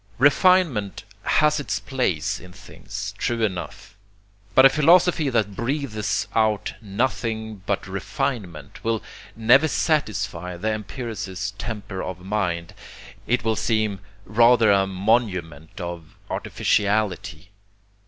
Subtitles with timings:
[0.17, 3.95] Refinement has its place in things, true enough.
[4.55, 9.03] But a philosophy that breathes out nothing but refinement will
[9.35, 12.73] never satisfy the empiricist temper of mind.
[13.27, 17.51] It will seem rather a monument of artificiality.